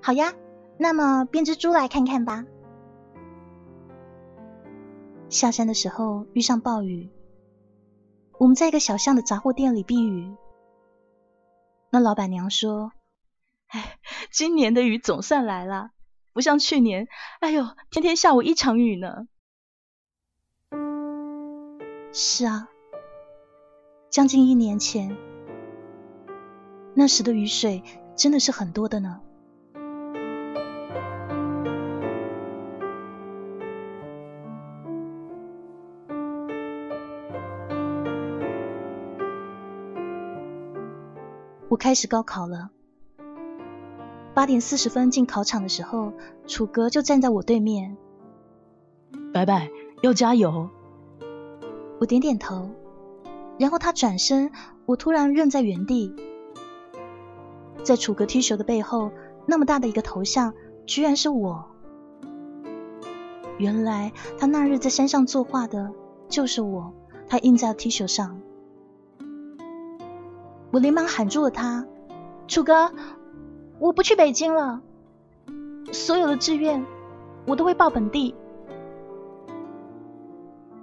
[0.00, 0.32] 好呀，
[0.78, 2.46] 那么变只猪来看看吧。”
[5.28, 7.10] 下山的时候遇上暴雨，
[8.38, 10.34] 我们在一个小巷的杂货店里避雨。
[11.90, 12.92] 那老板娘说
[13.68, 13.98] ：“哎，
[14.30, 15.90] 今年的雨总算来了。”
[16.32, 17.08] 不像去年，
[17.40, 19.28] 哎呦，天天下午一场雨呢。
[22.12, 22.68] 是啊，
[24.10, 25.16] 将近一年前，
[26.94, 27.82] 那时的雨水
[28.16, 29.20] 真的是很多的呢。
[41.68, 42.70] 我开始高考了。
[44.34, 46.12] 八点四十分进考场的时候，
[46.46, 47.96] 楚格就站在我对面。
[49.32, 49.70] 白白，
[50.00, 50.70] 要加油！
[52.00, 52.70] 我点点头，
[53.58, 54.50] 然后他转身，
[54.86, 56.14] 我突然愣在原地。
[57.82, 59.10] 在楚格 T 恤的背后，
[59.46, 60.54] 那么大的一个头像，
[60.86, 61.66] 居然是我。
[63.58, 65.92] 原来他那日在山上作画的
[66.28, 66.94] 就是我，
[67.28, 68.40] 他印在了 T 恤上。
[70.70, 71.86] 我连忙喊住了他
[72.48, 72.90] ：“楚哥！”
[73.82, 74.80] 我不去北京了，
[75.90, 76.86] 所有的志愿
[77.44, 78.32] 我都会报本地。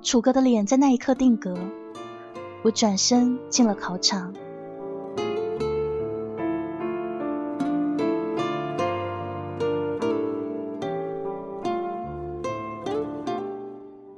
[0.02, 1.58] 楚哥的脸在那一刻定格，
[2.62, 4.34] 我转身进了考场。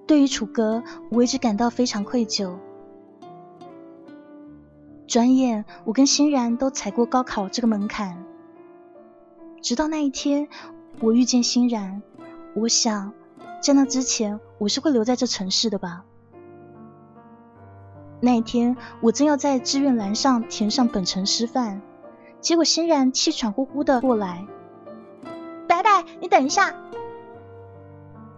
[0.08, 2.56] 对于楚哥，我一直感到非常愧疚。
[5.06, 8.26] 转眼，我跟欣然都踩过高考这个门槛。
[9.62, 10.48] 直到那一天，
[11.00, 12.02] 我遇见欣然，
[12.56, 13.14] 我想，
[13.62, 16.04] 在那之前，我是会留在这城市的吧。
[18.20, 21.82] 那一天，我正要在志愿栏上填上本城师范，
[22.40, 24.48] 结果欣然气喘呼呼的过来。
[25.68, 26.76] 白白，你等一下。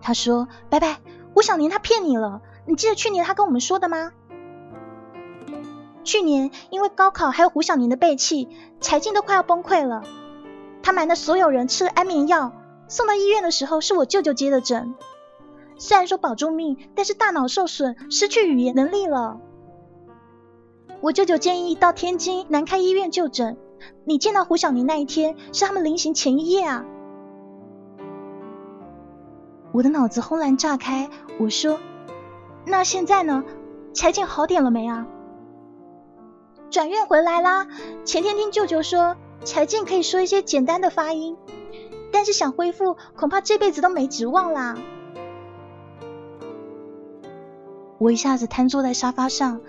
[0.01, 0.99] 他说：“白白，
[1.33, 4.11] 胡小宁他骗你了，你记得去年他跟我们说的吗？
[6.03, 8.49] 去年因为高考还有胡小宁的背弃，
[8.81, 10.03] 柴静都快要崩溃了。”
[10.83, 12.51] 他瞒着所有人吃了安眠药，
[12.89, 14.93] 送到医院的时候是我舅舅接的诊。
[15.77, 19.39] 虽然说保住命，但是大脑受损，失去语言能力了。
[20.99, 23.57] 我舅舅建议到天津南开医院就诊。
[24.05, 26.85] 你见到胡小宁那一天是他们临行前一夜啊！
[29.71, 31.09] 我的脑子轰然炸开，
[31.39, 31.79] 我说
[32.67, 33.43] ：“那现在呢？
[33.93, 35.07] 柴静好点了没啊？”
[36.69, 37.67] 转院回来啦。
[38.03, 39.15] 前天听舅舅说。
[39.45, 41.37] 柴静可以说一些简单的发音，
[42.11, 44.77] 但是想恢复，恐怕这辈子都没指望啦。
[47.97, 49.61] 我一下子瘫坐在沙发上，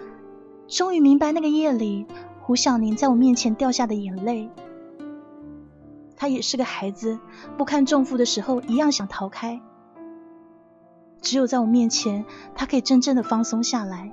[0.66, 2.06] 终于明白那个夜里
[2.40, 4.48] 胡小宁在我面前掉下的眼泪。
[6.16, 7.18] 他也是个孩子，
[7.58, 9.60] 不堪重负的时候一样想逃开，
[11.20, 14.12] 只有在我面前，他可以真正的放松下来。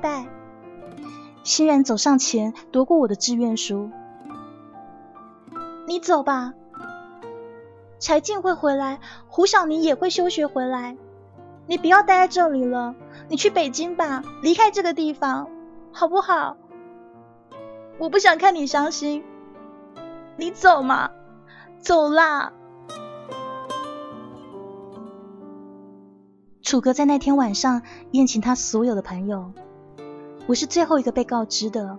[0.00, 0.26] 拜。
[1.44, 3.90] 欣然走上前，夺过我的志愿书。
[5.86, 6.54] 你走吧，
[7.98, 10.96] 柴静会回来，胡小宁也会休学回来。
[11.66, 12.94] 你不要待在这里了，
[13.28, 15.48] 你去北京吧，离开这个地方，
[15.92, 16.56] 好不好？
[17.98, 19.24] 我不想看你伤心，
[20.36, 21.10] 你走嘛，
[21.78, 22.52] 走啦。
[26.62, 27.82] 楚哥在那天晚上
[28.12, 29.52] 宴请他所有的朋友，
[30.46, 31.98] 我是最后一个被告知的。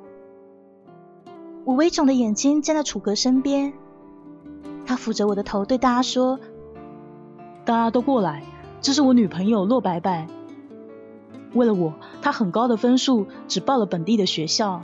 [1.64, 3.74] 我微肿的眼睛站在楚格身边，
[4.86, 6.40] 他抚着我的头对大家说
[7.64, 8.44] ：“大家都过来，
[8.82, 10.28] 这是我女朋友洛白白。
[11.54, 14.82] 为了我，她很高的分数只报了本地的学校。”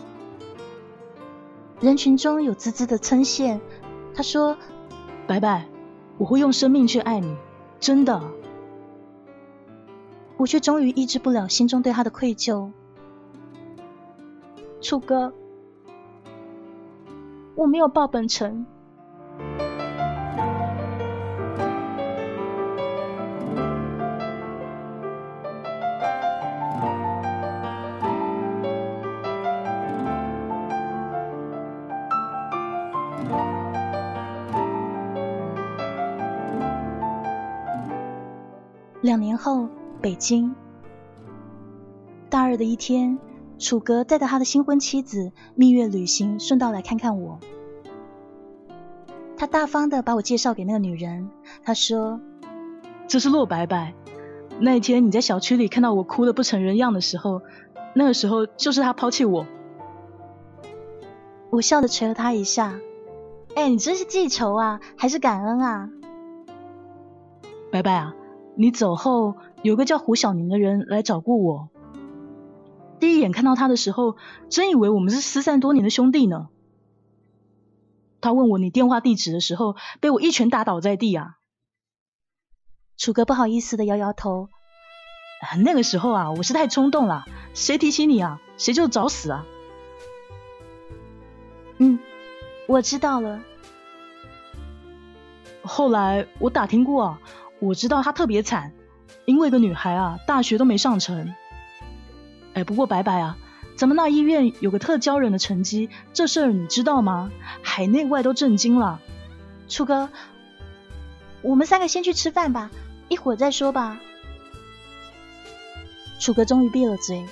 [1.81, 3.59] 人群中有滋滋的称羡。
[4.13, 4.57] 他说
[5.27, 5.67] ：“白白，
[6.17, 7.35] 我会用生命去爱你，
[7.79, 8.21] 真的。”
[10.37, 12.71] 我却终于抑制不了心中对他的愧疚。
[14.79, 15.33] 楚哥，
[17.55, 18.65] 我没有报本城。
[39.01, 39.67] 两年后。
[39.99, 40.53] 北京，
[42.29, 43.17] 大二的一天，
[43.59, 47.39] 楚格带着他的新婚妻子蜜月旅行，顺道来看看我。
[49.35, 51.29] 他大方的把我介绍给那个女人，
[51.63, 52.19] 他说
[53.07, 53.93] ：“这是洛白白。
[54.59, 57.41] 那天你在小区里看到我哭的不成人样的时候，
[57.93, 59.45] 那个时候就是他抛弃我。”
[61.49, 62.79] 我笑着捶了他一下
[63.55, 65.89] ：“哎，你这是记仇啊，还是感恩啊？”
[67.71, 68.13] 白白啊，
[68.55, 69.35] 你走后。
[69.63, 71.69] 有个叫胡小宁的人来找过我，
[72.99, 74.17] 第一眼看到他的时候，
[74.49, 76.49] 真以为我们是失散多年的兄弟呢。
[78.19, 81.37] 他问我你电话地址的时候，被我一拳打倒在地啊。
[82.97, 84.49] 楚哥不好意思的摇摇头，
[85.63, 89.45] 那个时候啊，我是太冲动了，谁提起你啊，谁就找死啊。
[91.77, 91.99] 嗯，
[92.67, 93.39] 我知道了。
[95.61, 97.21] 后来我打听过啊，
[97.59, 98.73] 我知道他特别惨。
[99.25, 101.33] 因为个女孩啊，大学都没上成。
[102.57, 103.37] 哎，不过白白啊，
[103.75, 107.31] 咱们那医院有个特骄人的成绩，这事儿你知道吗？
[107.61, 108.99] 海内外都震惊了。
[109.69, 110.09] 楚哥，
[111.43, 112.71] 我们三个先去吃饭吧，
[113.09, 113.99] 一会儿再说吧。
[116.19, 117.23] 楚哥终于闭了嘴。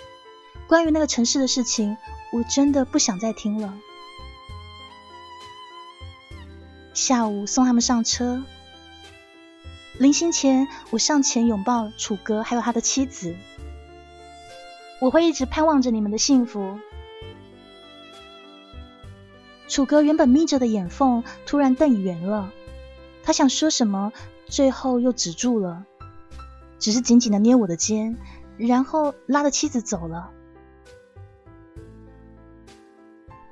[0.67, 1.97] 关于那个城市的事情，
[2.31, 3.73] 我真的不想再听了。
[6.93, 8.43] 下午送他们上车。
[9.97, 13.35] 临行前，我上前拥抱楚哥，还有他的妻子。
[15.05, 16.79] 我会一直盼望着你们的幸福。
[19.67, 22.51] 楚哥原本眯着的眼缝突然瞪圆了，
[23.21, 24.11] 他想说什么，
[24.47, 25.85] 最后又止住了，
[26.79, 28.17] 只是紧紧的捏我的肩，
[28.57, 30.31] 然后拉着妻子走了。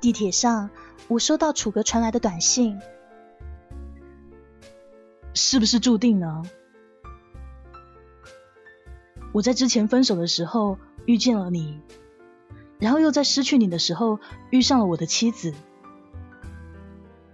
[0.00, 0.70] 地铁上，
[1.06, 2.80] 我收到楚哥传来的短信。
[5.34, 6.42] 是不是注定呢？
[9.32, 11.80] 我在之前分手的时候遇见了你，
[12.78, 15.52] 然后又在失去你的时候遇上了我的妻子。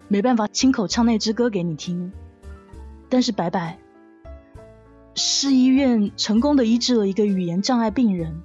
[0.09, 2.13] 没办法亲口唱那支歌给你听，
[3.09, 3.79] 但是白白，
[5.15, 8.43] 市医院成功的医治了一个语言障碍病人，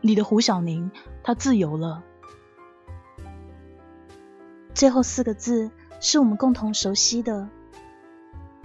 [0.00, 0.90] 你的胡小宁
[1.22, 2.02] 他自由了。
[4.74, 5.70] 最后四个字。
[6.00, 7.48] 是我们共同熟悉的，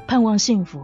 [0.05, 0.84] 盼望幸福。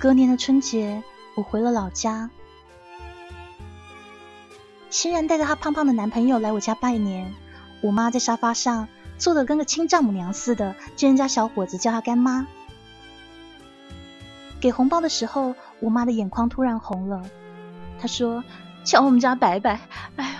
[0.00, 1.02] 隔年的春节，
[1.34, 2.30] 我回了老家，
[4.88, 7.34] 欣然带着她胖胖的男朋友来我家拜年。
[7.82, 8.88] 我妈在沙发上。
[9.18, 12.46] 坐的跟个亲丈母娘似的，见人家小伙子叫她干妈。
[14.58, 17.22] 给红包的时候，我妈的眼眶突然红了。
[18.00, 18.42] 她说
[18.82, 19.80] ：“瞧我们家白白，
[20.16, 20.38] 哎呦，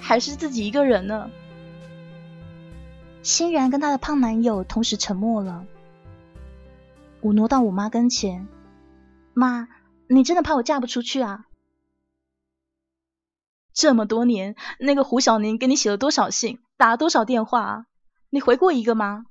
[0.00, 1.30] 还是自己一个人呢。”
[3.22, 5.66] 欣然跟她的胖男友同时沉默了。
[7.20, 8.48] 我挪到我妈跟前
[9.34, 9.68] ：“妈，
[10.08, 11.46] 你真的怕我嫁不出去啊？
[13.72, 17.86] 这么多年，那个胡小宁给你写了多少信，打了多少电话？”
[18.28, 19.26] 你回过一个吗？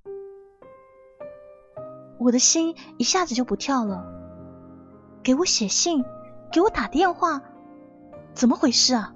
[2.19, 4.05] 我的心一下子就不跳了。
[5.23, 6.03] 给我写信，
[6.51, 7.41] 给我打电话，
[8.33, 9.13] 怎么回事啊？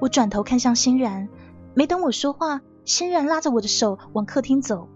[0.00, 1.28] 我转头看向欣然，
[1.74, 4.88] 没等我说话，欣然拉着我的手往客厅走。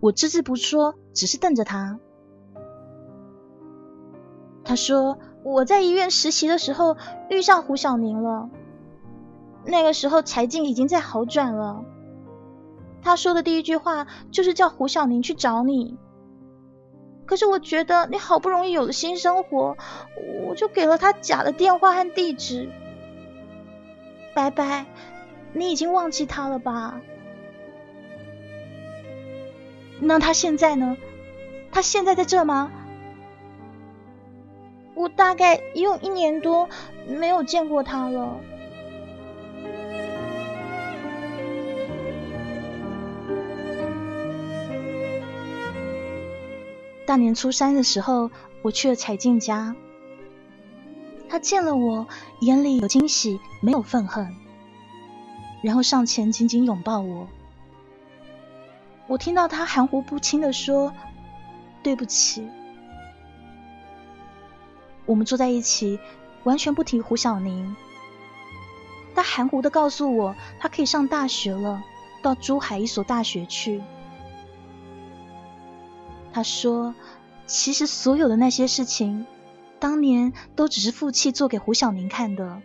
[0.00, 1.98] 我只字不说，只是瞪着他。
[4.62, 6.96] 他说：“我在医院实习的时候
[7.28, 8.50] 遇上胡小宁了，
[9.64, 11.84] 那个时候柴静已经在好转了。
[13.02, 15.96] 他说的第一句话就是叫胡小宁去找你。
[17.24, 19.76] 可是我觉得你好不容易有了新生活，
[20.46, 22.68] 我就给了他假的电话和地址。
[24.34, 24.86] 拜拜，
[25.52, 27.00] 你已经忘记他了吧？
[30.00, 30.96] 那他现在呢？
[31.72, 32.70] 他现在在这吗？”
[35.00, 36.68] 我大概也有一年多
[37.08, 38.38] 没有见过他了。
[47.06, 48.30] 大年初三的时候，
[48.60, 49.74] 我去了彩静家，
[51.30, 52.06] 他见了我，
[52.42, 54.36] 眼里有惊喜，没有愤恨，
[55.62, 57.26] 然后上前紧紧拥抱我。
[59.06, 60.92] 我听到他含糊不清的说
[61.82, 62.46] ：“对不起。”
[65.10, 65.98] 我们坐在一起，
[66.44, 67.74] 完全不提胡小宁。
[69.12, 71.82] 他含糊的告诉我，他可以上大学了，
[72.22, 73.82] 到珠海一所大学去。
[76.32, 76.94] 他说，
[77.44, 79.26] 其实所有的那些事情，
[79.80, 82.62] 当年都只是负气做给胡小宁看的。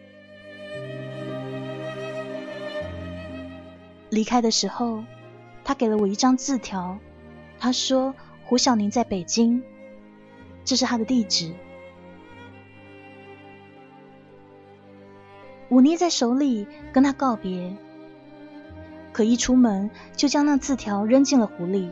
[4.12, 5.04] 离开的时候，
[5.64, 7.00] 他给了我一张字条，
[7.58, 9.64] 他说胡小宁在北京，
[10.64, 11.52] 这是他的地址。
[15.68, 17.76] 我捏在手里跟他告别，
[19.11, 21.91] 可一出门就将那字条扔进了湖里。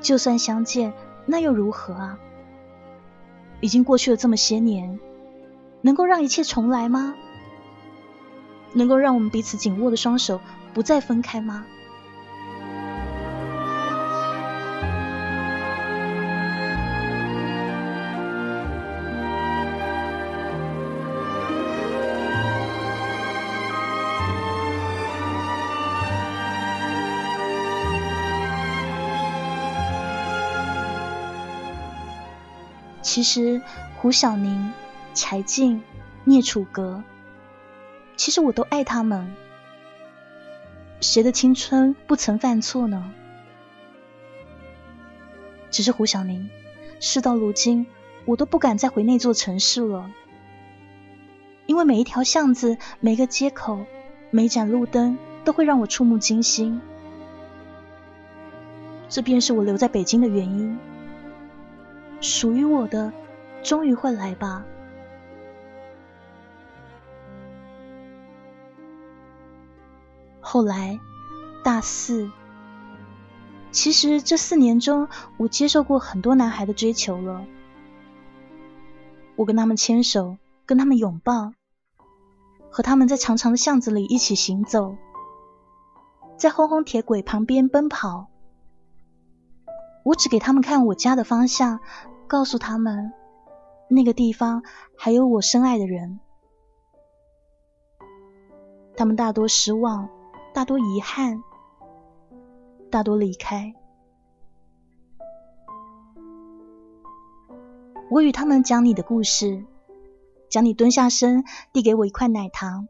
[0.00, 0.92] 就算相见，
[1.26, 2.18] 那又如何啊？
[3.60, 4.98] 已经过去了这么些年，
[5.80, 7.14] 能够让一切重来吗？
[8.74, 10.40] 能够让我们彼此紧握的双手
[10.74, 11.64] 不再分开吗？
[33.04, 33.60] 其实
[33.98, 34.72] 胡小宁、
[35.12, 35.82] 柴静、
[36.24, 37.04] 聂楚格，
[38.16, 39.36] 其实我都爱他们。
[41.02, 43.12] 谁的青春不曾犯错呢？
[45.70, 46.48] 只是胡小宁，
[46.98, 47.86] 事到如今，
[48.24, 50.10] 我都不敢再回那座城市了，
[51.66, 53.84] 因为每一条巷子、每个街口、
[54.30, 56.80] 每盏路灯，都会让我触目惊心。
[59.10, 60.78] 这便是我留在北京的原因。
[62.24, 63.12] 属于我的，
[63.62, 64.64] 终于会来吧。
[70.40, 70.98] 后来，
[71.62, 72.30] 大四，
[73.70, 75.06] 其实这四年中，
[75.36, 77.44] 我接受过很多男孩的追求了。
[79.36, 81.52] 我跟他们牵手，跟他们拥抱，
[82.70, 84.96] 和他们在长长的巷子里一起行走，
[86.38, 88.28] 在轰轰铁轨旁边奔跑。
[90.04, 91.80] 我只给他们看我家的方向。
[92.34, 93.12] 告诉他们，
[93.86, 94.64] 那个地方
[94.96, 96.18] 还有我深爱的人。
[98.96, 100.08] 他们大多失望，
[100.52, 101.44] 大多遗憾，
[102.90, 103.72] 大多离开。
[108.10, 109.64] 我与他们讲你的故事，
[110.50, 112.88] 讲你蹲下身递给我一块奶糖，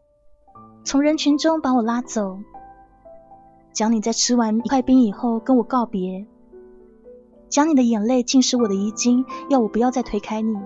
[0.87, 2.39] 从人群中把我拉走，
[3.75, 6.27] 讲你在吃完一块冰以后跟我告别。
[7.49, 10.57] 将你的眼泪浸湿我的衣襟，要我不要再推开你。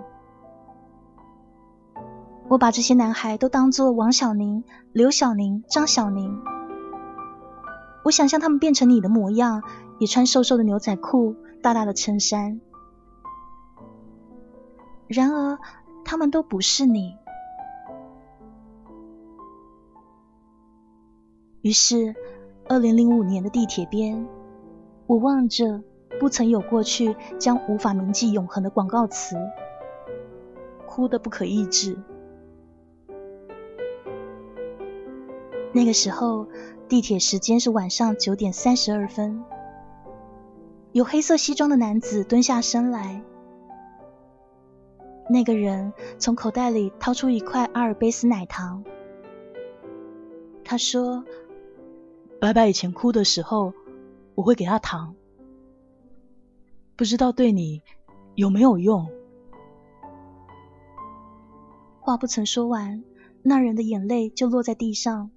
[2.49, 6.41] 我把这些男孩都当作王小宁、刘小宁、张小宁。
[8.05, 9.63] 我想象他们变成你的模样，
[9.99, 12.61] 也穿瘦瘦的牛仔裤、大大的衬衫。
[15.07, 15.59] 然而，
[16.05, 17.15] 他们都不是你。
[21.61, 22.15] 于是，
[22.67, 24.27] 二零零五年的地铁边，
[25.07, 25.83] 我望着。
[26.19, 29.37] 不曾有过去，将无法铭记永恒的广告词，
[30.87, 31.97] 哭得不可抑制。
[35.73, 36.49] 那个时候，
[36.89, 39.45] 地铁时间是晚上九点三十二分。
[40.93, 43.23] 有黑色西装的男子蹲下身来，
[45.29, 48.83] 那个人从口袋里掏出一块阿尔卑斯奶糖。
[50.65, 51.23] 他说
[52.41, 53.75] ：“白白以前哭的时候，
[54.35, 55.15] 我会给他糖。”
[56.99, 57.81] 不知道对你
[58.35, 59.09] 有没有用？
[62.01, 63.05] 话不曾说完，
[63.41, 65.31] 那人的眼泪就落在地上，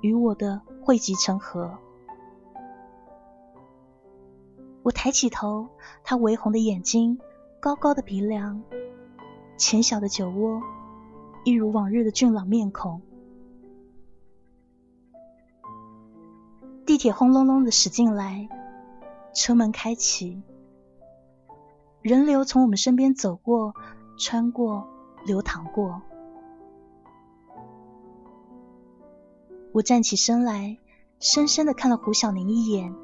[0.00, 1.76] 与我的汇集成河。
[4.84, 5.66] 我抬起头，
[6.04, 7.18] 他微红的眼睛，
[7.58, 8.62] 高高的鼻梁，
[9.56, 10.62] 浅小的酒窝，
[11.44, 13.02] 一如往日的俊朗面孔。
[16.86, 18.48] 地铁轰隆隆的驶进来，
[19.34, 20.40] 车门开启，
[22.02, 23.74] 人流从我们身边走过，
[24.16, 24.88] 穿过，
[25.26, 26.00] 流淌过。
[29.72, 30.78] 我站起身来，
[31.18, 32.94] 深深的看了胡小宁一眼。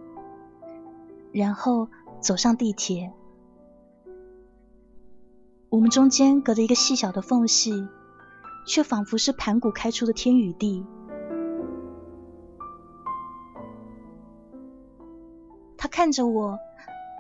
[1.32, 1.88] 然后
[2.20, 3.12] 走上地铁，
[5.68, 7.86] 我们中间隔着一个细小的缝隙，
[8.66, 10.86] 却仿佛是盘古开出的天与地。
[15.76, 16.59] 他看着我，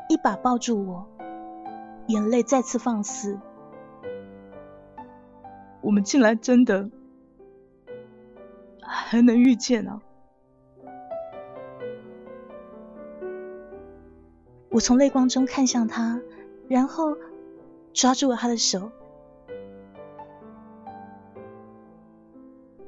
[0.08, 1.06] 一把抱住我，
[2.08, 3.38] 眼泪再次放肆。
[5.80, 6.90] 我们竟然真的
[8.80, 10.00] 还能遇见啊！
[14.70, 16.20] 我从泪光中看向他，
[16.68, 17.16] 然后
[17.92, 18.90] 抓住了他的手。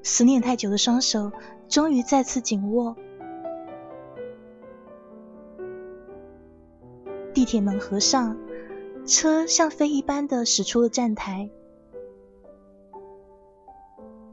[0.03, 1.33] 思念太久的双手
[1.69, 2.97] 终于再次紧握。
[7.33, 8.37] 地铁门合上，
[9.09, 11.49] 车像飞一般的驶出了站台。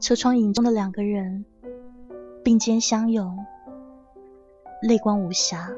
[0.00, 1.46] 车窗影中的两个人
[2.44, 3.38] 并肩相拥，
[4.82, 5.70] 泪光无瑕。